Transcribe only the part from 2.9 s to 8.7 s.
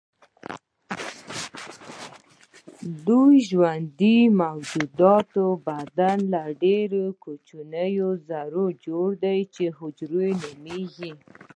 د ژوندیو موجوداتو بدن له ډیرو کوچنیو ذرو